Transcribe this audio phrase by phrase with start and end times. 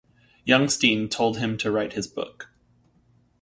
[0.45, 2.49] Youngstein told him to write his book.